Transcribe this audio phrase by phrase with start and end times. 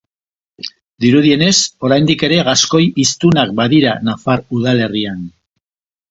[1.03, 1.57] Dirudienez,
[1.89, 5.21] oraindik ere gaskoi hiztunak badira nafar udalerrian.